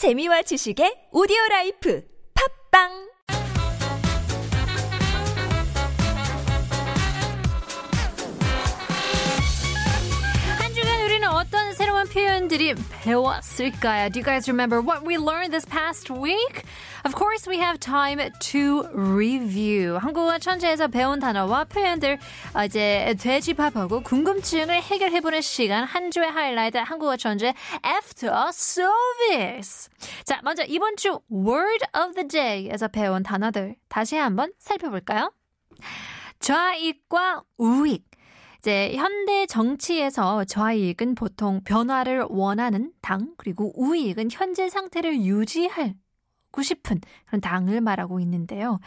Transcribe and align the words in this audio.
재미와 0.00 0.40
지식의 0.48 1.12
오디오 1.12 1.36
라이프. 1.50 2.00
팟빵 2.32 3.09
표현들이 12.10 12.74
배웠을까요? 12.90 14.10
Do 14.10 14.18
you 14.18 14.24
guys 14.24 14.48
remember 14.48 14.82
what 14.82 15.06
we 15.06 15.16
learned 15.16 15.52
this 15.52 15.64
past 15.64 16.10
week? 16.10 16.64
Of 17.04 17.14
course, 17.14 17.46
we 17.46 17.58
have 17.58 17.78
time 17.78 18.18
to 18.18 18.88
review. 18.92 19.98
한국어 19.98 20.38
천재에서 20.38 20.88
배운 20.88 21.20
단어와 21.20 21.64
표현들 21.64 22.18
어, 22.54 22.64
이제 22.64 23.14
되짚어보고 23.20 24.02
궁금증을 24.02 24.82
해결해보는 24.82 25.40
시간 25.40 25.84
한 25.84 26.10
주의 26.10 26.28
하이라이트 26.28 26.78
한국어 26.78 27.16
천재 27.16 27.54
After 27.86 28.34
Service. 28.48 29.88
자, 30.24 30.40
먼저 30.42 30.64
이번 30.64 30.96
주 30.96 31.20
Word 31.30 31.86
of 31.96 32.14
the 32.14 32.26
Day에서 32.26 32.88
배운 32.88 33.22
단어들 33.22 33.76
다시 33.88 34.16
한번 34.16 34.52
살펴볼까요? 34.58 35.32
좌익과 36.40 37.44
우익. 37.58 38.09
이제 38.60 38.94
현대 38.94 39.46
정치에서 39.46 40.44
좌익은 40.44 41.14
보통 41.14 41.62
변화를 41.64 42.26
원하는 42.28 42.92
당, 43.00 43.32
그리고 43.38 43.72
우익은 43.74 44.28
현재 44.30 44.68
상태를 44.68 45.22
유지할 45.22 45.94
고 46.52 46.60
싶은 46.60 47.00
그런 47.24 47.40
당을 47.40 47.80
말하고 47.80 48.20
있는데요. 48.20 48.78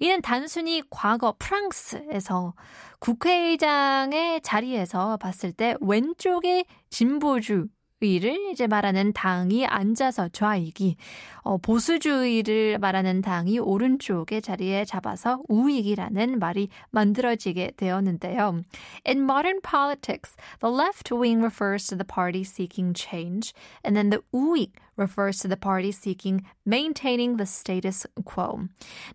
이는 0.00 0.20
단순히 0.20 0.82
과거 0.90 1.34
프랑스에서 1.38 2.52
국회의장의 2.98 4.42
자리에서 4.42 5.16
봤을 5.16 5.52
때 5.52 5.76
왼쪽의 5.80 6.66
진보주 6.90 7.68
의를 8.01 8.51
이제 8.51 8.67
말하는 8.67 9.11
당이 9.13 9.65
앉아서 9.65 10.29
좌익이 10.29 10.97
어, 11.41 11.57
보수주의를 11.57 12.77
말하는 12.77 13.21
당이 13.21 13.57
오른쪽의 13.59 14.41
자리에 14.41 14.85
잡아서 14.85 15.41
우익이라는 15.47 16.37
말이 16.37 16.69
만들어지게 16.91 17.73
되었는데요. 17.75 18.61
In 19.07 19.23
modern 19.23 19.61
politics, 19.61 20.35
the 20.59 20.71
left 20.71 21.11
wing 21.11 21.41
refers 21.41 21.87
to 21.87 21.97
the 21.97 22.05
party 22.05 22.43
seeking 22.43 22.93
change, 22.93 23.53
and 23.83 23.95
then 23.95 24.11
the 24.11 24.21
우익 24.31 24.73
refers 24.95 25.39
to 25.39 25.47
the 25.47 25.57
party 25.57 25.91
seeking 25.91 26.43
maintaining 26.65 27.37
the 27.37 27.45
status 27.45 28.05
quo. 28.25 28.67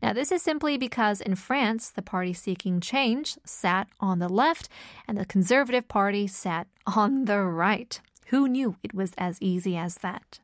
Now, 0.02 0.12
this 0.12 0.32
is 0.32 0.42
simply 0.42 0.78
because 0.78 1.20
in 1.20 1.36
France, 1.36 1.90
the 1.90 2.02
party 2.02 2.32
seeking 2.32 2.80
change 2.80 3.36
sat 3.44 3.88
on 4.00 4.18
the 4.18 4.28
left, 4.28 4.68
and 5.06 5.18
the 5.18 5.26
Conservative 5.26 5.86
Party 5.86 6.26
sat 6.26 6.66
on 6.86 7.26
the 7.26 7.40
right. 7.40 8.00
Who 8.31 8.47
knew 8.47 8.75
it 8.83 8.95
was 8.95 9.13
as 9.19 9.37
easy 9.41 9.77
as 9.77 9.99
that? 9.99 10.41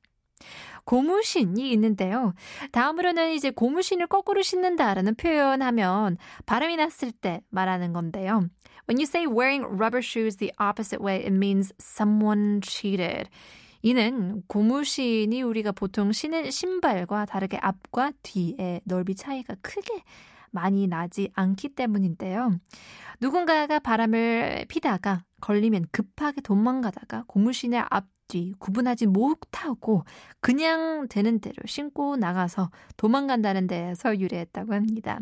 고무신이 0.86 1.72
있는데요. 1.72 2.34
다음으로는 2.72 3.32
이제 3.32 3.50
고무신을 3.52 4.08
거꾸로 4.08 4.42
신는다라는 4.42 5.16
표현하면 5.16 6.18
발음이 6.46 6.76
났을 6.76 7.12
때 7.12 7.42
말하는 7.50 7.94
건데요. 7.94 8.50
When 8.90 9.00
you 9.00 9.04
say 9.04 9.26
wearing 9.26 9.66
rubber 9.66 10.02
shoes 10.04 10.38
the 10.38 10.52
opposite 10.60 11.02
way, 11.02 11.22
it 11.22 11.34
means 11.34 11.74
someone 11.80 12.60
cheated. 12.62 13.30
이는 13.82 14.44
고무신이 14.48 15.42
우리가 15.42 15.72
보통 15.74 16.12
신은 16.12 16.52
신발과 16.52 17.26
다르게 17.26 17.58
앞과 17.62 18.12
뒤의 18.24 18.82
넓이 18.86 19.16
차이가 19.16 19.56
크게 19.62 20.04
많이 20.54 20.88
나지 20.88 21.30
않기 21.34 21.70
때문인데요. 21.70 22.52
누군가가 23.20 23.80
바람을 23.80 24.66
피다가 24.70 25.24
걸리면 25.42 25.88
급하게 25.92 26.42
도망가다가 26.42 27.26
고무신의 27.28 27.84
앞뒤 27.90 28.54
구분하지 28.60 29.08
못하고 29.08 30.06
그냥 30.40 31.08
되는 31.10 31.40
대로 31.40 31.56
신고 31.66 32.16
나가서 32.16 32.72
도망간다는 32.98 33.68
데에서 33.68 34.18
유래했다고 34.18 34.74
합니다. 34.74 35.20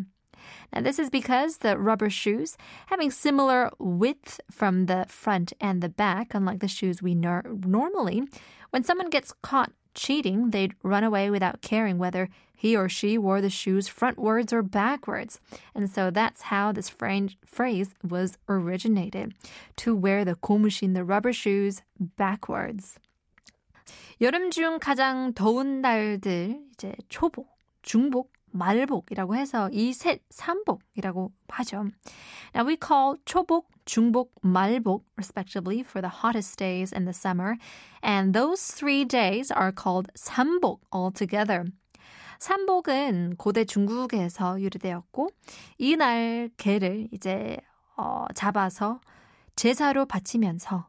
Now, 0.74 0.82
this 0.82 1.00
is 1.00 1.10
because 1.10 1.60
the 1.60 1.78
rubber 1.78 2.10
shoes, 2.10 2.58
having 2.88 3.12
similar 3.12 3.70
width 3.80 4.40
from 4.52 4.88
the 4.88 5.06
front 5.08 5.54
and 5.62 5.82
the 5.82 5.90
back, 5.90 6.34
unlike 6.34 6.60
the 6.60 6.68
shoes 6.68 7.02
we 7.02 7.14
nor- 7.14 7.44
normally, 7.66 8.24
when 8.72 8.84
someone 8.84 9.10
gets 9.10 9.34
caught 9.44 9.72
cheating, 9.95 10.51
they'd 10.51 10.75
run 10.83 11.05
away 11.05 11.31
without 11.31 11.63
caring 11.63 11.99
whether 11.99 12.29
he 12.55 12.77
or 12.77 12.89
she 12.89 13.19
wore 13.19 13.41
the 13.41 13.51
shoes 13.51 13.89
frontwards 13.89 14.53
or 14.53 14.63
backwards. 14.63 15.41
And 15.75 15.91
so 15.91 16.11
that's 16.11 16.43
how 16.43 16.73
this 16.73 16.89
phrase 16.89 17.95
was 18.03 18.39
originated 18.49 19.35
to 19.77 19.95
wear 19.95 20.25
the 20.25 20.35
고무신, 20.35 20.95
the 20.95 21.05
rubber 21.05 21.33
shoes, 21.33 21.83
backwards. 21.99 22.99
여름 24.21 24.51
중 24.51 24.79
가장 24.81 25.35
더운 25.35 25.83
날들, 25.83 26.59
이제 26.73 26.95
초복, 27.09 27.49
중복, 27.83 28.33
말복이라고 28.53 29.37
해서 29.37 29.69
이 29.71 29.93
셋 29.93 30.23
삼복이라고 30.31 31.31
하죠. 31.49 31.91
Now 32.55 32.67
we 32.67 32.79
call 32.83 33.17
초복, 33.27 33.69
중복, 33.86 34.34
말복 34.42 35.06
respectively 35.18 35.82
for 35.82 36.02
the 36.02 36.10
hottest 36.10 36.58
days 36.58 36.94
in 36.94 37.06
the 37.06 37.14
summer, 37.14 37.58
and 38.04 38.34
those 38.34 38.74
three 38.74 39.06
days 39.06 39.52
are 39.52 39.72
called 39.72 40.08
삼복 40.16 40.82
altogether. 40.92 41.66
삼복은 42.40 43.36
고대 43.38 43.66
중국에서 43.66 44.60
유래되었고 44.60 45.30
이날 45.78 46.50
개를 46.58 47.08
이제 47.12 47.58
어, 47.96 48.26
잡아서 48.34 49.00
제사로 49.56 50.06
바치면서 50.06 50.88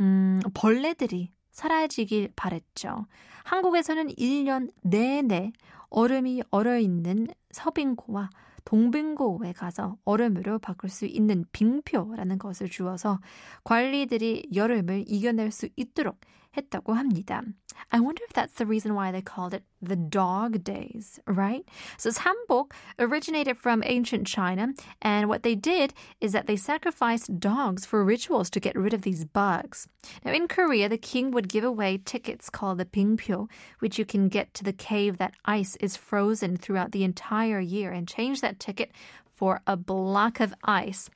음, 0.00 0.40
벌레들이 0.54 1.32
사라지길 1.50 2.32
바랬죠. 2.36 3.06
한국에서는 3.44 4.08
1년 4.14 4.70
내내 4.82 5.52
얼음이 5.90 6.42
얼어 6.50 6.78
있는 6.78 7.26
서빙고와 7.50 8.30
동빙고에 8.64 9.52
가서 9.52 9.96
얼음으로 10.04 10.58
바꿀 10.58 10.90
수 10.90 11.06
있는 11.06 11.44
빙표라는 11.52 12.38
것을 12.38 12.68
주어서 12.68 13.20
관리들이 13.64 14.48
여름을 14.54 15.04
이겨낼 15.06 15.50
수 15.50 15.68
있도록 15.76 16.18
했다고 16.57 16.93
합니다. 16.93 17.43
I 17.91 17.99
wonder 17.99 18.23
if 18.23 18.33
that's 18.33 18.53
the 18.53 18.65
reason 18.65 18.93
why 18.93 19.11
they 19.11 19.21
called 19.21 19.53
it 19.53 19.63
the 19.81 19.95
dog 19.95 20.63
days, 20.63 21.19
right? 21.27 21.67
So 21.97 22.09
Sambok 22.11 22.71
originated 22.99 23.57
from 23.57 23.83
ancient 23.85 24.27
China, 24.27 24.73
and 25.01 25.27
what 25.27 25.43
they 25.43 25.55
did 25.55 25.93
is 26.21 26.31
that 26.31 26.47
they 26.47 26.55
sacrificed 26.55 27.39
dogs 27.39 27.85
for 27.85 28.03
rituals 28.03 28.49
to 28.51 28.59
get 28.59 28.75
rid 28.75 28.93
of 28.93 29.01
these 29.01 29.25
bugs. 29.25 29.87
Now 30.23 30.31
in 30.31 30.47
Korea, 30.47 30.89
the 30.89 30.97
king 30.97 31.31
would 31.31 31.49
give 31.49 31.63
away 31.63 31.97
tickets 31.97 32.49
called 32.49 32.77
the 32.77 32.85
Pingpyo, 32.85 33.49
which 33.79 33.97
you 33.97 34.05
can 34.05 34.29
get 34.29 34.53
to 34.53 34.63
the 34.63 34.73
cave 34.73 35.17
that 35.17 35.35
ice 35.45 35.75
is 35.77 35.97
frozen 35.97 36.57
throughout 36.57 36.91
the 36.91 37.03
entire 37.03 37.59
year 37.59 37.91
and 37.91 38.07
change 38.07 38.41
that 38.41 38.59
ticket 38.59 38.91
for 39.35 39.61
a 39.65 39.75
block 39.75 40.39
of 40.39 40.53
ice. 40.63 41.09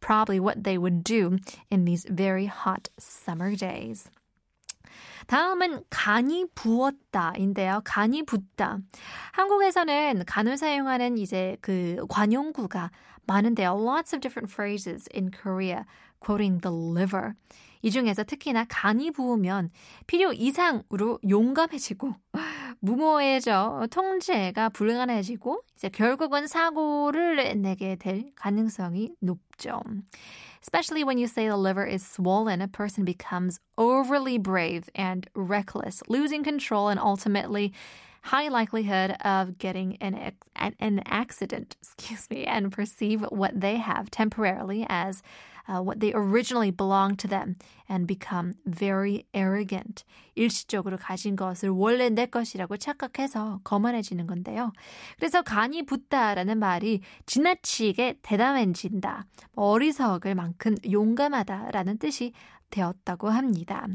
Probably 0.00 0.40
what 0.40 0.64
they 0.64 0.76
would 0.76 1.04
do 1.04 1.38
in 1.70 1.84
these 1.84 2.04
very 2.08 2.46
hot 2.46 2.88
summer 2.98 3.54
days. 3.54 4.10
다음은 5.27 5.83
간이 5.89 6.47
부었다인데요. 6.55 7.81
간이 7.83 8.23
붓다. 8.23 8.79
한국에서는 9.33 10.23
간을 10.25 10.57
사용하는 10.57 11.17
이제 11.17 11.57
그 11.61 12.05
관용구가 12.09 12.91
많은데요. 13.27 13.71
Lots 13.71 14.15
of 14.15 14.21
different 14.21 14.51
phrases 14.51 15.07
in 15.13 15.29
Korea 15.31 15.83
quoting 16.19 16.61
the 16.61 16.75
liver. 16.75 17.33
이 17.81 17.91
중에서 17.91 18.23
특히나 18.23 18.65
간이 18.67 19.11
부으면 19.11 19.69
필요 20.07 20.33
이상으로 20.33 21.19
용감해지고 21.29 22.15
무모해져 22.79 23.87
통제가 23.91 24.69
불가능해지고 24.69 25.61
이제 25.75 25.89
결국은 25.89 26.47
사고를 26.47 27.61
내게 27.61 27.95
될 27.95 28.31
가능성이 28.35 29.13
높죠. 29.21 29.81
Especially 30.61 31.03
when 31.03 31.17
you 31.17 31.27
say 31.27 31.47
the 31.47 31.57
liver 31.57 31.85
is 31.85 32.05
swollen, 32.05 32.61
a 32.61 32.67
person 32.67 33.05
becomes 33.05 33.59
overly 33.77 34.37
brave 34.37 34.89
and 34.95 35.29
reckless, 35.33 36.01
losing 36.09 36.43
control 36.43 36.89
and 36.89 36.99
ultimately 36.99 37.71
high 38.27 38.49
likelihood 38.49 39.15
of 39.23 39.57
getting 39.57 39.97
an, 40.01 40.33
an, 40.55 40.75
an 40.79 41.01
accident, 41.05 41.75
excuse 41.81 42.29
me, 42.29 42.45
and 42.45 42.71
perceive 42.71 43.21
what 43.31 43.59
they 43.59 43.77
have 43.77 44.11
temporarily 44.11 44.85
as 44.89 45.23
uh, 45.67 45.81
what 45.81 45.99
they 45.99 46.13
originally 46.13 46.71
belonged 46.71 47.19
to 47.19 47.27
them 47.27 47.55
and 47.89 48.07
become 48.07 48.53
very 48.65 49.25
arrogant. 49.33 50.03
일시적으로 50.35 50.97
가진 50.97 51.35
것을 51.35 51.69
원래 51.69 52.09
내 52.09 52.25
것이라고 52.25 52.77
착각해서 52.77 53.59
거만해지는 53.63 54.27
건데요. 54.27 54.71
그래서 55.17 55.41
간이 55.41 55.85
붓다라는 55.85 56.59
말이 56.59 57.01
지나치게 57.25 58.19
대담해진다, 58.21 59.25
어리석을 59.55 60.35
만큼 60.35 60.75
용감하다라는 60.89 61.97
뜻이 61.97 62.33
되었다고 62.69 63.29
합니다. 63.29 63.87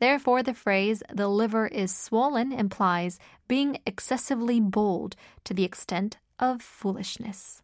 Therefore, 0.00 0.42
the 0.42 0.54
phrase 0.54 1.02
the 1.12 1.28
liver 1.28 1.66
is 1.66 1.94
swollen 1.94 2.52
implies 2.52 3.18
being 3.48 3.78
excessively 3.86 4.60
bold 4.60 5.16
to 5.44 5.54
the 5.54 5.64
extent 5.64 6.18
of 6.38 6.62
foolishness. 6.62 7.60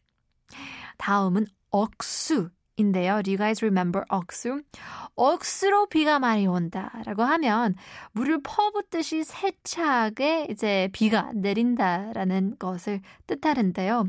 다음은 0.99 1.47
억수 1.71 2.51
인데요. 2.77 3.23
Do 3.23 3.31
you 3.31 3.39
guys 3.39 3.63
remember 3.63 4.05
억수? 4.09 4.63
억수로 5.15 5.87
비가 5.87 6.19
많이 6.19 6.47
온다라고 6.47 7.23
하면 7.23 7.75
물을 8.13 8.41
퍼붓듯이 8.43 9.25
세차게 9.25 10.49
이제 10.51 10.89
비가 10.93 11.33
내린다라는 11.35 12.57
것을 12.59 13.01
뜻하는데요. 13.27 14.07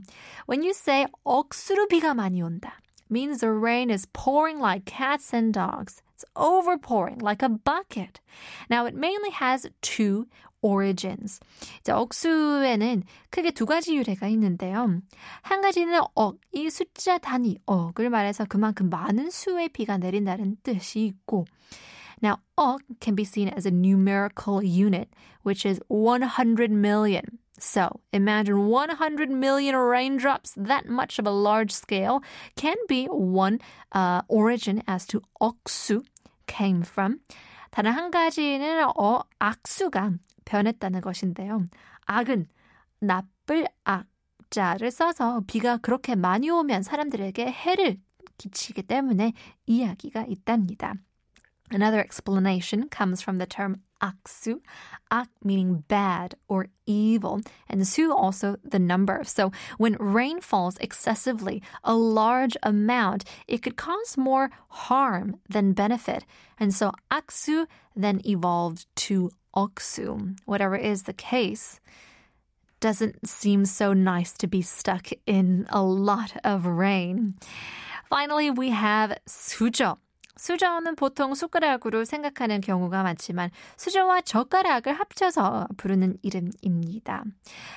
When 0.49 0.61
you 0.61 0.69
say 0.71 1.05
억수로 1.23 1.87
비가 1.87 2.13
많이 2.13 2.41
온다 2.41 2.79
means 3.11 3.41
the 3.41 3.51
rain 3.51 3.91
is 3.91 4.07
pouring 4.13 4.59
like 4.59 4.85
cats 4.85 5.35
and 5.35 5.53
dogs. 5.53 6.01
It's 6.17 6.25
overpouring 6.35 7.21
like 7.21 7.43
a 7.43 7.49
bucket. 7.49 8.21
Now 8.69 8.85
it 8.85 8.95
mainly 8.95 9.31
has 9.31 9.69
two 9.81 10.27
origins. 10.61 11.39
이제 11.81 11.91
억수에는 11.91 13.03
크게 13.29 13.51
두 13.51 13.65
가지 13.65 13.95
유래가 13.95 14.27
있는데요. 14.29 15.01
한 15.41 15.61
가지는 15.61 15.99
억, 16.15 16.37
이 16.53 16.69
숫자 16.69 17.17
단위 17.17 17.57
억을 17.65 18.09
말해서 18.09 18.45
그만큼 18.45 18.89
많은 18.89 19.29
수의 19.29 19.69
비가 19.69 19.97
내린다는 19.97 20.57
뜻이 20.63 21.05
있고 21.05 21.45
Now, 22.23 22.37
억 22.55 22.79
can 23.01 23.15
be 23.15 23.25
seen 23.25 23.49
as 23.49 23.67
a 23.67 23.71
numerical 23.71 24.63
unit, 24.63 25.09
which 25.43 25.65
is 25.65 25.81
100 25.89 26.71
million. 26.71 27.39
So, 27.58 28.00
imagine 28.12 28.68
100 28.68 29.30
million 29.30 29.74
raindrops, 29.74 30.54
that 30.56 30.88
much 30.88 31.18
of 31.18 31.26
a 31.26 31.30
large 31.30 31.72
scale, 31.72 32.20
can 32.56 32.76
be 32.88 33.06
one 33.06 33.58
uh, 33.92 34.22
origin 34.28 34.82
as 34.86 35.06
to 35.08 35.22
억수 35.40 36.04
came 36.46 36.82
from. 36.82 37.18
다른 37.70 37.92
한 37.92 38.10
가지는 38.10 38.84
어, 38.96 39.20
악수가 39.38 40.12
변했다는 40.44 41.00
것인데요. 41.00 41.68
악은 42.06 42.46
나쁠 43.00 43.66
악자를 43.84 44.90
써서 44.90 45.42
비가 45.46 45.76
그렇게 45.76 46.14
많이 46.14 46.48
오면 46.50 46.82
사람들에게 46.82 47.50
해를 47.50 47.98
끼치기 48.38 48.84
때문에 48.84 49.32
이야기가 49.66 50.24
있답니다. 50.28 50.94
Another 51.70 52.00
explanation 52.00 52.88
comes 52.88 53.20
from 53.20 53.36
the 53.38 53.46
term 53.46 53.82
aksu, 54.00 54.60
ak 55.10 55.28
meaning 55.44 55.84
bad 55.88 56.34
or 56.48 56.68
evil, 56.86 57.40
and 57.68 57.86
su 57.86 58.14
also 58.14 58.56
the 58.64 58.78
number. 58.78 59.22
So 59.24 59.52
when 59.76 59.96
rain 59.98 60.40
falls 60.40 60.78
excessively, 60.78 61.62
a 61.84 61.94
large 61.94 62.56
amount, 62.62 63.24
it 63.46 63.62
could 63.62 63.76
cause 63.76 64.16
more 64.16 64.50
harm 64.68 65.36
than 65.48 65.72
benefit. 65.72 66.24
And 66.58 66.74
so 66.74 66.92
aksu 67.10 67.66
then 67.94 68.20
evolved 68.24 68.86
to 69.08 69.30
oksu. 69.54 70.38
Whatever 70.46 70.76
is 70.76 71.02
the 71.02 71.12
case, 71.12 71.80
doesn't 72.80 73.28
seem 73.28 73.64
so 73.64 73.92
nice 73.92 74.32
to 74.34 74.46
be 74.46 74.62
stuck 74.62 75.08
in 75.26 75.66
a 75.70 75.82
lot 75.82 76.32
of 76.44 76.64
rain. 76.64 77.34
Finally, 78.08 78.50
we 78.50 78.70
have 78.70 79.18
수저. 79.28 79.98
수저는 80.37 80.95
보통 80.95 81.35
숟가락으로 81.35 82.05
생각하는 82.05 82.59
경우가 82.59 83.03
많지만 83.03 83.51
수저와 83.77 84.21
젓가락을 84.21 84.93
합쳐서 84.93 85.67
부르는 85.77 86.17
이름입니다. 86.21 87.23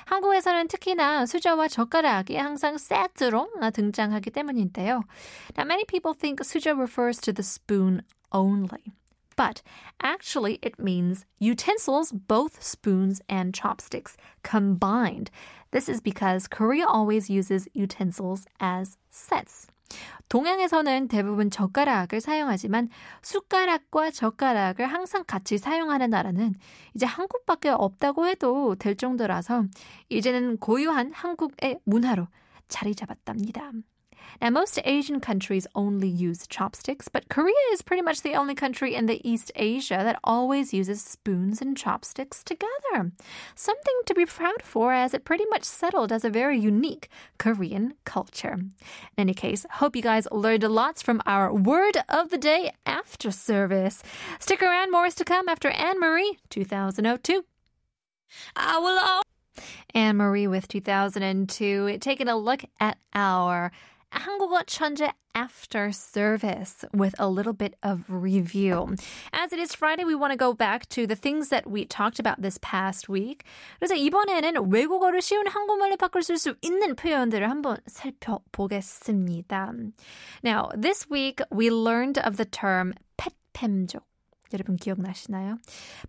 한국에서는 0.06 0.68
특히나 0.68 1.26
수저와 1.26 1.68
젓가락이 1.68 2.36
항상 2.36 2.78
세트로 2.78 3.50
등장하기 3.72 4.30
때문인데요. 4.30 5.02
Now 5.56 5.66
many 5.66 5.84
people 5.84 6.14
think 6.14 6.42
수저 6.42 6.74
refers 6.76 7.20
to 7.20 7.32
the 7.32 7.44
spoon 7.44 8.02
only. 8.32 8.92
But 9.36 9.62
actually, 10.02 10.58
it 10.62 10.78
means 10.78 11.26
utensils, 11.38 12.10
both 12.10 12.62
spoons 12.62 13.20
and 13.28 13.52
chopsticks 13.52 14.16
combined. 14.42 15.30
This 15.72 15.90
is 15.90 16.00
because 16.00 16.48
Korea 16.48 16.86
always 16.86 17.28
uses 17.28 17.68
utensils 17.74 18.46
as 18.60 18.96
sets. 19.10 19.66
동양에서는 20.29 21.07
대부분 21.07 21.51
젓가락을 21.51 22.21
사용하지만 22.21 22.89
숟가락과 23.21 24.11
젓가락을 24.11 24.85
항상 24.87 25.23
같이 25.27 25.57
사용하는 25.57 26.09
나라는 26.09 26.53
이제 26.95 27.05
한국밖에 27.05 27.69
없다고 27.69 28.27
해도 28.27 28.75
될 28.75 28.95
정도라서 28.95 29.65
이제는 30.09 30.57
고유한 30.57 31.11
한국의 31.13 31.79
문화로 31.83 32.27
자리 32.67 32.95
잡았답니다. 32.95 33.71
Now, 34.39 34.49
most 34.51 34.79
Asian 34.85 35.19
countries 35.19 35.67
only 35.75 36.07
use 36.07 36.47
chopsticks, 36.47 37.07
but 37.07 37.29
Korea 37.29 37.53
is 37.71 37.81
pretty 37.81 38.01
much 38.01 38.21
the 38.21 38.35
only 38.35 38.55
country 38.55 38.95
in 38.95 39.07
the 39.07 39.27
East 39.27 39.51
Asia 39.55 39.99
that 40.03 40.19
always 40.23 40.73
uses 40.73 41.01
spoons 41.01 41.61
and 41.61 41.75
chopsticks 41.75 42.43
together. 42.43 43.11
Something 43.55 43.95
to 44.05 44.13
be 44.13 44.25
proud 44.25 44.61
for, 44.61 44.93
as 44.93 45.13
it 45.13 45.25
pretty 45.25 45.45
much 45.49 45.63
settled 45.63 46.11
as 46.11 46.23
a 46.23 46.29
very 46.29 46.57
unique 46.57 47.09
Korean 47.37 47.95
culture. 48.05 48.53
In 48.53 48.71
any 49.17 49.33
case, 49.33 49.65
hope 49.71 49.95
you 49.95 50.01
guys 50.01 50.27
learned 50.31 50.63
lots 50.63 51.01
from 51.01 51.21
our 51.25 51.53
word 51.53 51.97
of 52.07 52.29
the 52.29 52.37
day 52.37 52.71
after 52.85 53.31
service. 53.31 54.03
Stick 54.39 54.61
around, 54.61 54.91
more 54.91 55.05
is 55.05 55.15
to 55.15 55.25
come 55.25 55.49
after 55.49 55.69
Anne 55.69 55.99
Marie 55.99 56.37
2002. 56.49 57.43
I 58.55 58.79
will. 58.79 59.21
Anne 59.93 60.17
Marie 60.17 60.47
with 60.47 60.67
2002, 60.67 61.97
taking 61.99 62.27
a 62.27 62.37
look 62.37 62.63
at 62.79 62.97
our 63.13 63.71
한국어 64.10 64.62
천재 64.64 65.12
after 65.34 65.92
service 65.92 66.84
with 66.94 67.14
a 67.18 67.28
little 67.28 67.52
bit 67.52 67.76
of 67.82 68.04
review. 68.08 68.96
As 69.32 69.52
it 69.52 69.58
is 69.58 69.74
Friday, 69.74 70.04
we 70.04 70.14
want 70.14 70.32
to 70.32 70.36
go 70.36 70.54
back 70.54 70.88
to 70.90 71.06
the 71.06 71.14
things 71.14 71.50
that 71.50 71.68
we 71.68 71.84
talked 71.84 72.18
about 72.18 72.40
this 72.40 72.58
past 72.62 73.08
week. 73.08 73.44
그래서 73.78 73.94
이번에는 73.94 74.72
외국어를 74.72 75.20
쉬운 75.20 75.46
한국말로 75.46 75.96
바꿀 75.96 76.22
수 76.22 76.54
있는 76.62 76.96
표현들을 76.96 77.50
한번 77.50 77.76
살펴보겠습니다. 77.86 79.72
Now, 80.42 80.70
this 80.74 81.06
week 81.10 81.42
we 81.52 81.68
learned 81.68 82.18
of 82.18 82.36
the 82.36 82.46
term 82.46 82.94
펫팸족. 83.18 84.00
여러분 84.52 84.76
기억나시나요? 84.76 85.58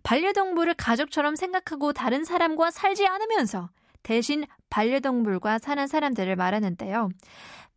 반려동물을 0.04 0.74
가족처럼 0.74 1.36
생각하고 1.36 1.92
다른 1.92 2.24
사람과 2.24 2.70
살지 2.70 3.06
않으면서 3.06 3.68
대신 4.03 4.45
반려동물과 4.69 5.59
사는 5.59 5.87
사람들을 5.87 6.35
말하는데요. 6.35 7.09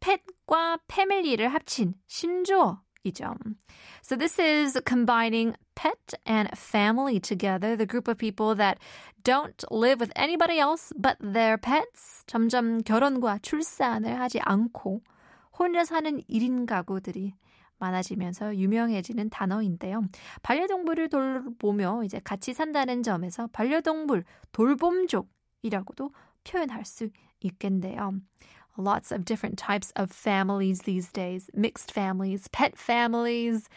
펫과 0.00 0.78
패밀리를 0.88 1.46
합친 1.48 1.94
신조어이죠. 2.06 3.34
So 4.02 4.16
this 4.16 4.40
is 4.40 4.80
combining 4.86 5.54
pet 5.74 6.16
and 6.28 6.50
family 6.54 7.18
together, 7.20 7.76
the 7.76 7.86
group 7.86 8.08
of 8.08 8.18
people 8.18 8.56
that 8.56 8.78
don't 9.24 9.64
live 9.70 10.00
with 10.00 10.12
anybody 10.16 10.58
else 10.58 10.92
but 11.00 11.16
their 11.20 11.56
pets. 11.56 12.24
점점 12.26 12.78
결혼과 12.82 13.38
출산을 13.38 14.20
하지 14.20 14.38
않고 14.40 15.00
혼자 15.58 15.84
사는 15.84 16.20
1인 16.28 16.66
가구들이 16.66 17.34
많아지면서 17.78 18.56
유명해지는 18.56 19.30
단어인데요. 19.30 20.02
반려동물을 20.42 21.08
돌보며 21.08 22.04
이제 22.04 22.20
같이 22.22 22.54
산다는 22.54 23.02
점에서 23.02 23.48
반려동물 23.52 24.24
돌봄족 24.52 25.28
이라고도 25.62 26.10
표현할 26.44 26.84
수 26.84 27.08
있겠네요. 27.40 28.20
lots 28.78 29.10
of 29.10 29.24
different 29.24 29.56
types 29.58 29.90
of 29.96 30.10
families 30.10 30.80
these 30.80 31.10
days 31.10 31.48
mixed 31.54 31.92
families, 31.92 32.48
pet 32.48 32.76
families. 32.76 33.68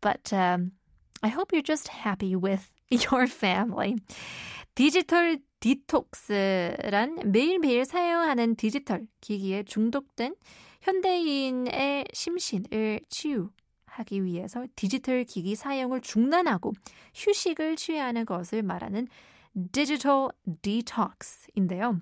But 0.00 0.32
um, 0.32 0.72
I 1.22 1.28
hope 1.28 1.52
you're 1.52 1.62
just 1.62 1.88
happy 1.88 2.36
with 2.36 2.70
your 2.90 3.26
family. 3.26 3.96
디지털 4.74 5.38
디톡스란 5.60 7.32
매일매일 7.32 7.84
사용하는 7.84 8.54
디지털 8.54 9.08
기기에 9.20 9.64
중독된 9.64 10.36
현대인의 10.82 12.06
심신을 12.12 13.00
치유하기 13.08 14.22
위해서 14.22 14.66
디지털 14.76 15.24
기기 15.24 15.56
사용을 15.56 16.00
중단하고 16.00 16.72
휴식을 17.12 17.74
취하는 17.74 18.24
것을 18.24 18.62
말하는 18.62 19.08
디지털 19.72 20.28
디톡스인데요. 20.62 22.00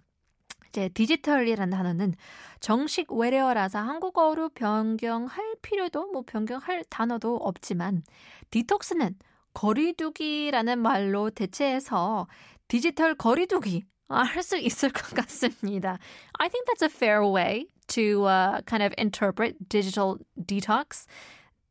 이제 0.68 0.88
디지털이라는 0.90 1.70
단어는 1.70 2.14
정식 2.60 3.10
외래어라서 3.12 3.78
한국어로 3.78 4.50
변경할 4.50 5.56
필요도 5.62 6.12
뭐 6.12 6.22
변경할 6.26 6.84
단어도 6.90 7.36
없지만 7.36 8.02
디톡스는 8.50 9.16
거리두기라는 9.54 10.78
말로 10.78 11.30
대체해서 11.30 12.26
디지털 12.68 13.14
거리두기 13.14 13.84
할 14.08 14.42
수 14.42 14.56
있을 14.56 14.90
것 14.90 15.02
같습니다. 15.14 15.98
I 16.38 16.48
think 16.48 16.66
that's 16.66 16.82
a 16.82 16.90
fair 16.90 17.24
way 17.26 17.66
to 17.88 18.26
uh, 18.26 18.60
kind 18.66 18.82
of 18.82 18.94
interpret 18.98 19.56
digital 19.68 20.18
detox. 20.36 21.06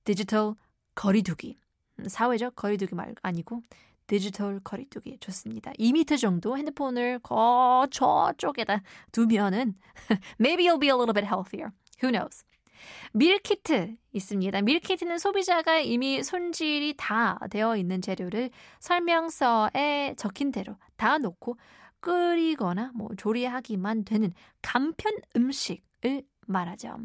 디지털 0.04 0.56
거리두기. 0.96 1.56
사회적 2.08 2.56
거리두기 2.56 2.94
말 2.94 3.16
아니고 3.22 3.62
디지털 4.08 4.60
거리두기 4.64 5.18
좋습니다. 5.20 5.72
2미터 5.74 6.20
정도 6.20 6.58
핸드폰을 6.58 7.20
거 7.20 7.88
저쪽에다 7.92 8.82
두면은 9.12 9.76
maybe 10.40 10.66
you'll 10.66 10.80
be 10.80 10.90
a 10.90 10.96
little 10.96 11.14
bit 11.14 11.26
healthier. 11.26 11.72
Who 12.04 12.12
knows? 12.12 12.44
밀키트 13.14 13.96
있습니다. 14.12 14.62
밀키트는 14.62 15.18
소비자가 15.18 15.80
이미 15.80 16.24
손질이 16.24 16.96
다 16.98 17.40
되어 17.50 17.78
있는 17.78 18.02
재료를 18.02 18.52
설명서에 18.80 20.16
적힌 20.18 20.52
대로 20.52 20.76
다 20.98 21.18
놓고 21.18 21.58
끓이거나 22.00 22.92
뭐 22.94 23.10
조리하기만 23.18 24.06
되는 24.06 24.32
간편 24.62 25.14
음식을 25.36 26.24
말하죠. 26.46 26.98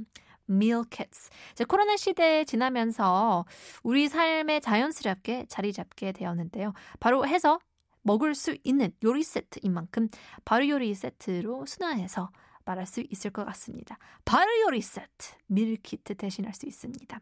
Meal 0.51 0.83
kits. 0.91 1.31
이제 1.53 1.65
코로나 1.65 1.97
시대 1.97 2.45
지나면서 2.45 3.45
우리 3.83 4.09
삶에 4.09 4.61
자연스럽게 4.61 5.47
자리 5.49 5.73
잡게 5.73 6.13
되었는데요. 6.13 6.73
바로 6.99 7.27
해서 7.27 7.59
먹을 8.03 8.35
수 8.35 8.57
있는 8.65 8.93
요리 9.05 9.23
세트인 9.23 9.73
만큼 9.73 10.09
바로 10.45 10.69
요리 10.69 10.95
세트로 10.95 11.67
순화해서 11.67 12.31
말할 12.65 12.87
수 12.87 13.03
있을 13.11 13.31
것 13.31 13.45
같습니다. 13.47 13.99
바로 14.25 14.51
요리 14.63 14.81
세트, 14.81 15.35
밀키트 15.47 16.15
대신할 16.15 16.55
수 16.55 16.67
있습니다. 16.67 17.19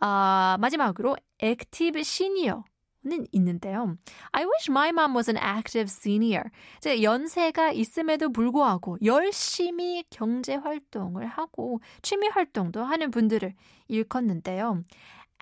아, 0.00 0.56
마지막으로 0.60 1.16
active 1.38 2.02
senior 2.02 2.64
는 3.04 3.26
있는데요. 3.32 3.96
I 4.30 4.44
wish 4.44 4.70
my 4.70 4.90
mom 4.90 5.16
was 5.16 5.28
an 5.28 5.36
active 5.36 5.90
senior. 5.90 6.44
제 6.80 7.02
연세가 7.02 7.72
있음에도 7.72 8.30
불구하고 8.30 8.96
열심히 9.04 10.04
경제 10.08 10.54
활동을 10.54 11.26
하고 11.26 11.80
취미 12.02 12.28
활동도 12.28 12.84
하는 12.84 13.10
분들을 13.10 13.54
일컫는데요. 13.88 14.82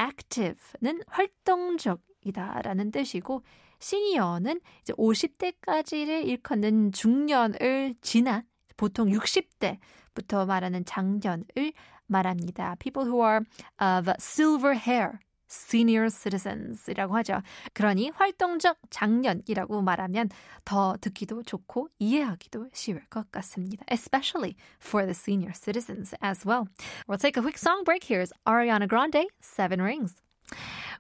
active는 0.01 1.03
활동적이다라는 1.07 2.93
뜻이고 2.93 3.43
시니어는 3.79 4.61
이제 4.81 4.95
50대까지를 4.95 6.27
일컫는 6.27 6.93
중년을 6.93 7.95
지난 8.01 8.43
보통 8.79 9.09
60대부터 9.09 10.47
말하는 10.47 10.87
장년을 10.87 11.75
말합니다. 12.07 12.77
People 12.77 13.11
who 13.11 13.23
are 13.23 13.45
of 13.79 14.11
silver 14.19 14.75
hair. 14.75 15.19
Senior 15.51 16.09
citizens이라고 16.11 17.17
하죠. 17.17 17.43
그러니 17.75 18.11
활동적 18.11 18.79
장년이라고 18.91 19.83
말하면 19.83 20.31
더 20.65 20.97
듣기도 21.01 21.43
좋고 21.43 21.89
이해하기도 21.99 22.69
쉬울 22.73 23.05
것 23.11 23.31
같습니다. 23.33 23.85
Especially 23.91 24.57
for 24.81 25.05
the 25.05 25.15
senior 25.15 25.53
citizens 25.55 26.15
as 26.23 26.47
well. 26.47 26.69
We'll 27.09 27.19
take 27.19 27.37
a 27.37 27.43
quick 27.43 27.59
song 27.59 27.85
break. 27.85 28.05
Here's 28.05 28.33
Ariana 28.47 28.89
Grande, 28.89 29.27
Seven 29.41 29.83
Rings. 29.83 30.17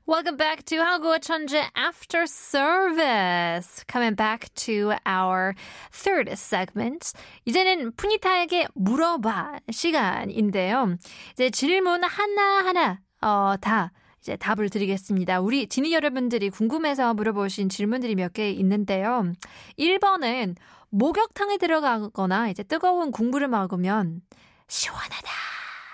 Welcome 0.07 0.37
back 0.37 0.65
to 0.65 0.79
한국어 0.79 1.19
천재 1.19 1.71
After 1.77 2.27
Service. 2.27 3.85
Coming 3.87 4.17
back 4.17 4.53
to 4.55 4.95
our 5.07 5.55
third 5.93 6.29
segment. 6.33 7.13
이제는 7.45 7.93
푸니타에게 7.93 8.69
물어봐 8.75 9.61
시간인데요. 9.71 10.97
이제 11.35 11.51
질문 11.51 12.03
하나하나 12.03 13.01
어, 13.21 13.55
다 13.61 13.93
이제 14.21 14.37
답을 14.37 14.69
드리겠습니다. 14.71 15.41
우리 15.41 15.67
지니 15.69 15.93
여러분들이 15.95 16.51
궁금해서 16.51 17.15
물어보신 17.15 17.69
질문들이 17.69 18.15
몇 18.15 18.33
개 18.33 18.51
있는데요. 18.51 19.33
1번은 19.79 20.55
목욕탕에 20.91 21.57
들어가거나 21.59 22.49
이제 22.51 22.63
뜨거운 22.63 23.11
국물을 23.11 23.49
먹으면 23.49 24.21
시원하다. 24.69 25.31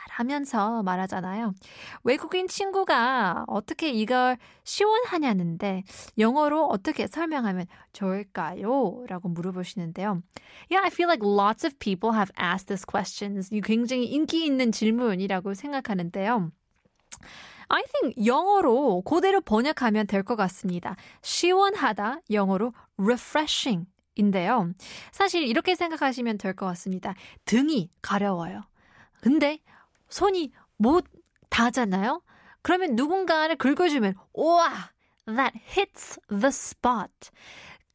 하면서 0.09 0.83
말하잖아요. 0.83 1.53
외국인 2.03 2.49
친구가 2.49 3.45
어떻게 3.49 3.91
이걸 3.91 4.39
시원하냐는데 4.65 5.83
영어로 6.19 6.67
어떻게 6.69 7.07
설명하면 7.07 7.67
좋을까요? 7.93 9.05
라고 9.09 9.29
물어보시는데요. 9.29 10.23
Yeah, 10.71 10.85
I 10.85 10.89
feel 10.89 11.07
like 11.11 11.21
lots 11.23 11.67
of 11.67 11.79
people 11.79 12.15
have 12.17 12.33
asked 12.41 12.67
this 12.69 12.87
questions. 12.87 13.55
이 13.55 13.61
굉장히 13.61 14.07
인기 14.07 14.47
있는 14.47 14.73
질문이라고 14.73 15.53
생각하는데요. 15.53 16.51
I 17.69 17.83
think 18.01 18.27
영어로 18.27 19.03
그대로 19.03 19.41
번역하면 19.41 20.07
될 20.07 20.23
것 20.23 20.37
같습니다. 20.37 20.97
시원하다 21.23 22.21
영어로 22.31 22.73
refreshing 22.99 23.87
인데요. 24.15 24.73
사실 25.13 25.43
이렇게 25.43 25.75
생각하시면 25.75 26.39
될 26.39 26.55
것 26.55 26.67
같습니다. 26.67 27.15
등이 27.45 27.91
가려워요. 28.03 28.63
근데 29.21 29.59
손이 30.09 30.53
못 30.77 31.05
닿잖아요. 31.51 32.23
그러면 32.63 32.97
누군가를 32.97 33.57
긁어주면 33.57 34.15
우와 34.35 34.71
that 35.27 35.59
hits 35.77 36.19
the 36.29 36.49
spot. 36.49 37.13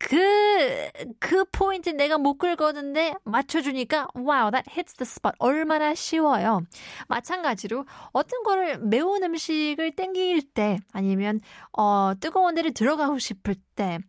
그, 0.02 0.90
그 1.20 1.46
포인트 1.52 1.90
내가 1.90 2.18
못 2.18 2.38
긁었는데 2.38 3.14
맞춰주니까 3.24 4.08
wow, 4.16 4.50
that 4.52 4.70
hits 4.70 4.96
the 4.96 5.06
spot. 5.06 5.36
얼마나 5.40 5.94
쉬워요. 5.94 6.62
마찬가지로 7.08 7.86
어떤 8.12 8.44
거를 8.44 8.80
매운 8.80 9.24
음식을 9.24 9.92
땡길 9.96 10.54
때 10.54 10.80
아니면 10.92 11.40
어, 11.78 12.14
뜨거운 12.20 12.56
데를 12.56 12.74
들어가고 12.74 13.20
싶을 13.20 13.56
때 13.76 14.00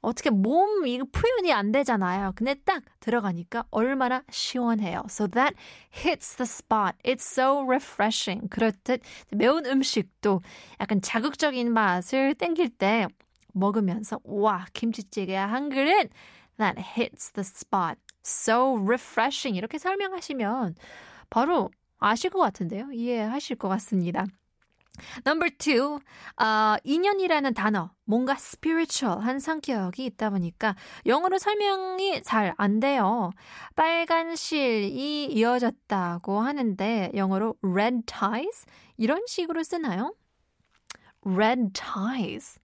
어떻게 0.00 0.30
몸 0.30 0.86
이거 0.86 1.04
표현이 1.12 1.52
안 1.52 1.70
되잖아요. 1.70 2.32
근데 2.34 2.54
딱 2.64 2.82
들어가니까 3.00 3.64
얼마나 3.70 4.22
시원해요. 4.30 5.02
So 5.08 5.28
that 5.28 5.54
hits 5.94 6.36
the 6.36 6.46
spot. 6.46 6.96
It's 7.04 7.22
so 7.22 7.62
refreshing. 7.62 8.48
그렇듯 8.48 9.00
매운 9.30 9.64
음식도 9.64 10.40
약간 10.80 11.00
자극적인 11.00 11.72
맛을 11.72 12.34
땡길 12.34 12.70
때 12.70 13.06
먹으면서 13.52 14.20
와 14.24 14.66
김치찌개 14.72 15.34
한 15.36 15.68
그릇 15.68 16.10
that 16.58 16.80
hits 16.80 17.32
the 17.32 17.44
spot. 17.44 17.98
So 18.24 18.76
refreshing 18.78 19.56
이렇게 19.56 19.78
설명하시면 19.78 20.76
바로 21.30 21.70
아실 21.98 22.30
것 22.30 22.38
같은데요. 22.40 22.90
이해하실 22.92 23.56
것 23.56 23.68
같습니다. 23.68 24.26
Number 25.26 25.50
two, 25.56 25.98
어, 26.36 26.76
인연이라는 26.84 27.54
단어, 27.54 27.90
뭔가 28.04 28.34
spiritual한 28.34 29.38
성격이 29.40 30.04
있다 30.04 30.28
보니까 30.28 30.76
영어로 31.06 31.38
설명이 31.38 32.22
잘 32.22 32.54
안 32.58 32.78
돼요. 32.78 33.30
빨간 33.74 34.36
실이 34.36 35.26
이어졌다고 35.32 36.40
하는데 36.40 37.10
영어로 37.14 37.54
red 37.64 38.02
ties 38.06 38.66
이런 38.98 39.22
식으로 39.26 39.62
쓰나요? 39.62 40.14
red 41.24 41.72
ties. 41.72 42.60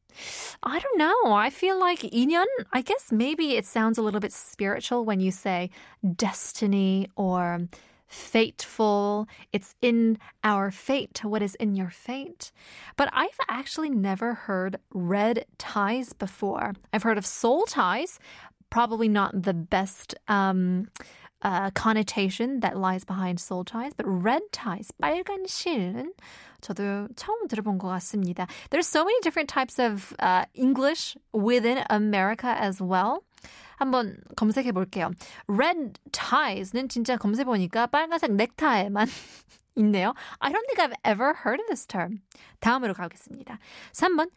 I 0.62 0.78
don't 0.78 0.98
know. 0.98 1.32
I 1.32 1.50
feel 1.50 1.78
like 1.78 2.00
인연, 2.02 2.46
I 2.72 2.82
guess 2.82 3.12
maybe 3.12 3.56
it 3.56 3.66
sounds 3.66 3.98
a 3.98 4.02
little 4.02 4.20
bit 4.20 4.32
spiritual 4.32 5.04
when 5.04 5.20
you 5.20 5.30
say 5.30 5.70
destiny 6.16 7.08
or 7.16 7.68
fateful. 8.06 9.28
It's 9.52 9.74
in 9.80 10.18
our 10.42 10.70
fate. 10.70 11.22
What 11.22 11.42
is 11.42 11.54
in 11.56 11.74
your 11.76 11.90
fate? 11.90 12.50
But 12.96 13.10
I've 13.12 13.38
actually 13.48 13.90
never 13.90 14.34
heard 14.34 14.78
red 14.90 15.44
ties 15.58 16.12
before. 16.12 16.74
I've 16.92 17.02
heard 17.02 17.18
of 17.18 17.26
soul 17.26 17.64
ties, 17.64 18.18
probably 18.70 19.08
not 19.08 19.42
the 19.42 19.54
best 19.54 20.14
um, 20.26 20.88
uh, 21.42 21.71
connotation 21.75 22.61
that 22.61 22.76
lies 22.76 23.04
behind 23.04 23.38
soul 23.40 23.64
ties, 23.64 23.92
but 23.95 24.07
red 24.07 24.42
ties, 24.52 24.90
빨간 25.00 25.47
실은 25.47 26.12
저도 26.61 27.09
처음 27.14 27.47
들어본 27.49 27.78
것 27.78 27.88
같습니다. 27.88 28.49
There's 28.71 28.87
so 28.88 29.04
many 29.04 29.21
different 29.23 29.49
types 29.49 29.78
of 29.78 30.14
uh, 30.18 30.45
English 30.54 31.16
within 31.33 31.85
America 31.90 32.49
as 32.59 32.80
well. 32.83 33.23
한번 33.78 34.16
검색해 34.37 34.73
볼게요. 34.73 35.12
Red 35.47 36.00
ties는 36.11 36.88
진짜 36.88 37.16
검색해 37.16 37.45
보니까 37.45 37.87
빨간색 37.87 38.33
넥타이만 38.33 39.07
있네요. 39.76 40.14
I 40.40 40.50
don't 40.50 40.66
think 40.66 40.80
I've 40.83 40.97
ever 41.04 41.33
heard 41.45 41.61
of 41.61 41.66
this 41.68 41.87
term. 41.87 42.21
다음으로 42.61 42.95
가겠습니다. 42.95 43.59
3번. 43.92 44.30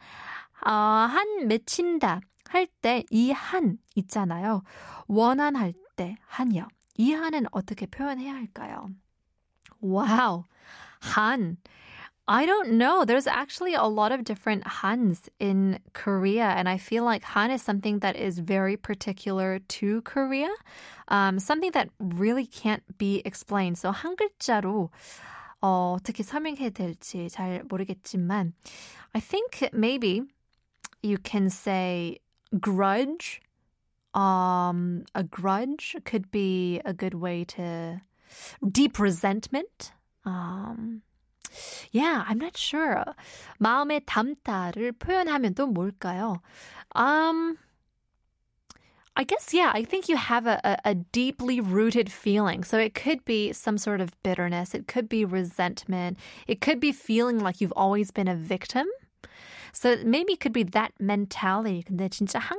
어, 0.64 0.70
한 0.70 1.48
맺힌다 1.48 2.20
할 2.50 2.68
때 2.82 3.02
이 3.10 3.32
한 3.32 3.78
있잖아요. 3.96 4.62
원한 5.08 5.56
할 5.56 5.72
때 5.96 6.14
한이요. 6.28 6.68
이 6.97 7.13
한은 7.13 7.45
어떻게 7.51 7.85
표현해야 7.85 8.33
할까요? 8.33 8.89
와우. 9.81 10.43
한. 10.99 11.57
I 12.29 12.45
don't 12.45 12.77
know. 12.77 13.05
There's 13.05 13.25
actually 13.27 13.73
a 13.73 13.87
lot 13.87 14.11
of 14.11 14.25
different 14.25 14.67
Hans 14.67 15.29
in 15.39 15.79
Korea, 15.93 16.49
and 16.57 16.67
I 16.67 16.77
feel 16.77 17.05
like 17.05 17.23
Han 17.23 17.51
is 17.51 17.61
something 17.61 17.99
that 17.99 18.17
is 18.17 18.39
very 18.39 18.75
particular 18.75 19.59
to 19.59 20.01
Korea, 20.01 20.49
um, 21.07 21.39
something 21.39 21.71
that 21.71 21.89
really 21.99 22.45
can't 22.45 22.83
be 22.97 23.21
explained. 23.23 23.77
So 23.77 23.91
한 23.91 24.17
글자로 24.17 24.89
어, 25.61 25.97
어떻게 25.97 26.21
설명해야 26.21 26.69
될지 26.71 27.29
잘 27.29 27.63
모르겠지만, 27.63 28.53
I 29.15 29.21
think 29.21 29.69
maybe 29.71 30.23
you 31.01 31.17
can 31.23 31.49
say 31.49 32.19
grudge. 32.59 33.39
Um, 34.13 35.03
a 35.13 35.23
grudge 35.23 35.95
could 36.05 36.31
be 36.31 36.81
a 36.85 36.93
good 36.93 37.13
way 37.13 37.43
to 37.55 38.01
deep 38.71 38.99
resentment. 38.99 39.91
Um, 40.25 41.03
Yeah, 41.91 42.23
I'm 42.27 42.39
not 42.39 42.57
sure. 42.57 43.03
마음에 43.59 43.99
담다를 44.05 44.91
표현하면 44.93 45.55
또 45.55 45.67
뭘까요? 45.67 46.41
Um, 46.95 47.57
I 49.15 49.23
guess, 49.23 49.51
yeah, 49.53 49.71
I 49.73 49.83
think 49.83 50.09
you 50.09 50.15
have 50.15 50.45
a, 50.45 50.61
a, 50.63 50.91
a, 50.91 50.95
deeply 50.95 51.59
rooted 51.59 52.11
feeling. 52.11 52.63
So 52.63 52.77
it 52.77 52.93
could 52.93 53.25
be 53.25 53.51
some 53.51 53.77
sort 53.77 53.99
of 53.99 54.11
bitterness. 54.21 54.75
It 54.75 54.87
could 54.87 55.09
be 55.09 55.25
resentment. 55.25 56.17
It 56.47 56.61
could 56.61 56.79
be 56.79 56.91
feeling 56.91 57.39
like 57.39 57.59
you've 57.59 57.73
always 57.75 58.11
been 58.11 58.27
a 58.27 58.35
victim. 58.35 58.85
So 59.73 59.97
maybe 60.05 60.33
it 60.33 60.39
could 60.39 60.53
be 60.53 60.63
that 60.63 60.93
mentality. 60.99 61.83
근데 61.83 62.09
진짜 62.09 62.39
한 62.39 62.57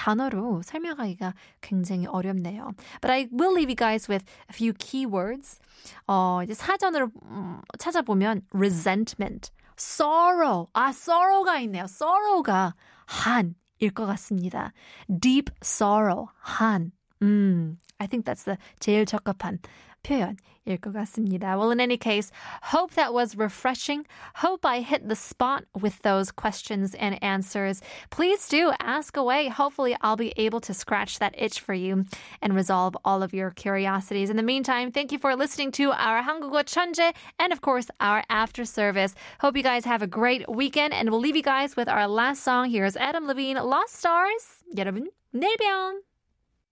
단어로 0.00 0.62
설명하기가 0.64 1.34
굉장히 1.60 2.06
어렵네요. 2.06 2.72
But 3.02 3.10
I 3.12 3.28
will 3.32 3.52
leave 3.54 3.68
you 3.68 3.76
guys 3.76 4.08
with 4.10 4.24
a 4.48 4.54
few 4.54 4.72
keywords. 4.72 5.60
어, 6.06 6.40
이제 6.42 6.54
사전으로 6.54 7.10
음, 7.24 7.60
찾아보면 7.78 8.42
resentment, 8.54 9.50
sorrow. 9.78 10.68
아, 10.72 10.88
sorrow가 10.88 11.58
있네요. 11.60 11.84
sorrow가 11.84 12.74
한 13.06 13.54
일 13.82 13.90
것 13.92 14.06
같습니다. 14.06 14.72
deep 15.20 15.50
sorrow, 15.62 16.28
한. 16.40 16.92
음, 17.22 17.78
I 17.98 18.06
think 18.08 18.24
that's 18.24 18.44
the 18.44 18.56
제일 18.78 19.04
적합한 19.04 19.58
표현일 20.05 20.77
것 20.81 20.93
같습니다. 20.93 21.57
Well, 21.57 21.71
in 21.71 21.79
any 21.79 21.97
case, 21.97 22.31
hope 22.71 22.93
that 22.93 23.13
was 23.13 23.35
refreshing. 23.35 24.05
Hope 24.35 24.65
I 24.65 24.81
hit 24.81 25.09
the 25.09 25.15
spot 25.15 25.65
with 25.73 26.01
those 26.03 26.31
questions 26.31 26.93
and 26.93 27.21
answers. 27.23 27.81
Please 28.11 28.47
do 28.47 28.71
ask 28.79 29.17
away. 29.17 29.47
Hopefully, 29.49 29.97
I'll 30.01 30.15
be 30.15 30.33
able 30.37 30.61
to 30.61 30.73
scratch 30.73 31.17
that 31.19 31.33
itch 31.37 31.59
for 31.59 31.73
you 31.73 32.05
and 32.41 32.55
resolve 32.55 32.95
all 33.03 33.23
of 33.23 33.33
your 33.33 33.49
curiosities. 33.49 34.29
In 34.29 34.37
the 34.37 34.43
meantime, 34.43 34.91
thank 34.91 35.11
you 35.11 35.17
for 35.17 35.35
listening 35.35 35.71
to 35.73 35.91
our 35.91 36.21
한국어 36.21 36.63
천재 36.63 37.13
and, 37.39 37.51
of 37.51 37.61
course, 37.61 37.89
our 37.99 38.23
after 38.29 38.63
service. 38.63 39.15
Hope 39.41 39.57
you 39.57 39.63
guys 39.63 39.85
have 39.85 40.03
a 40.03 40.07
great 40.07 40.47
weekend, 40.47 40.93
and 40.93 41.09
we'll 41.09 41.19
leave 41.19 41.35
you 41.35 41.43
guys 41.43 41.75
with 41.75 41.89
our 41.89 42.07
last 42.07 42.43
song. 42.43 42.69
Here's 42.69 42.95
Adam 42.95 43.25
Levine, 43.25 43.57
Lost 43.57 43.95
Stars. 43.95 44.61
여러분, 44.75 45.07
내일 45.33 45.57
봬요. 45.57 46.08